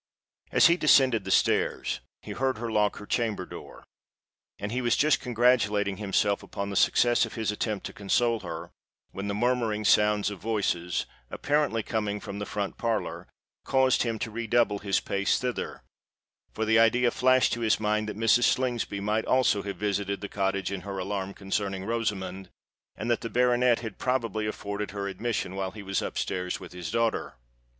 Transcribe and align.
As 0.51 0.65
he 0.65 0.77
descended 0.77 1.25
the 1.25 1.29
stairs 1.29 1.99
he 2.23 2.31
heard 2.31 2.57
her 2.57 2.71
lock 2.71 2.95
her 2.95 3.05
chamber 3.05 3.45
door; 3.45 3.83
and 4.57 4.71
he 4.71 4.81
was 4.81 4.97
just 4.97 5.19
congratulating 5.19 5.97
himself 5.97 6.41
upon 6.41 6.71
the 6.71 6.75
success 6.75 7.23
of 7.23 7.35
his 7.35 7.51
attempt 7.51 7.85
to 7.85 7.93
console 7.93 8.39
her, 8.39 8.71
when 9.11 9.27
the 9.27 9.35
murmuring 9.35 9.85
sounds 9.85 10.31
of 10.31 10.39
voices, 10.39 11.05
apparently 11.29 11.83
coming 11.83 12.19
from 12.19 12.39
the 12.39 12.47
front 12.47 12.79
parlour, 12.79 13.27
caused 13.63 14.01
him 14.01 14.17
to 14.17 14.31
redouble 14.31 14.79
his 14.79 14.99
pace 14.99 15.37
thither—for 15.37 16.65
the 16.65 16.79
idea 16.79 17.11
flashed 17.11 17.53
to 17.53 17.59
his 17.61 17.79
mind 17.79 18.09
that 18.09 18.17
Mrs. 18.17 18.45
Slingsby 18.45 18.99
might 19.01 19.25
also 19.25 19.61
have 19.61 19.77
visited 19.77 20.19
the 20.19 20.27
cottage 20.27 20.71
in 20.71 20.81
her 20.81 20.97
alarm 20.97 21.35
concerning 21.35 21.85
Rosamond, 21.85 22.49
and 22.95 23.07
that 23.11 23.21
the 23.21 23.29
baronet 23.29 23.81
had 23.81 23.99
probably 23.99 24.47
afforded 24.47 24.89
her 24.89 25.07
admission 25.07 25.53
while 25.53 25.69
he 25.69 25.83
was 25.83 26.01
up 26.01 26.17
stairs 26.17 26.59
with 26.59 26.73
his 26.73 26.89
daughter. 26.89 27.35